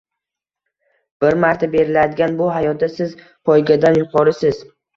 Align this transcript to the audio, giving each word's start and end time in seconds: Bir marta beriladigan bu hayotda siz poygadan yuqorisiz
Bir 1.23 1.37
marta 1.43 1.69
beriladigan 1.75 2.39
bu 2.41 2.49
hayotda 2.57 2.91
siz 2.97 3.17
poygadan 3.51 4.03
yuqorisiz 4.05 4.67